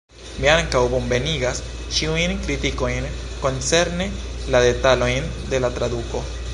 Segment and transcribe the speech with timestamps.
[0.43, 1.59] Mi ankaŭ bonvenigas
[1.97, 3.05] ĉiujn kritikojn
[3.45, 4.11] koncerne
[4.57, 6.29] la detalojn de la traduko.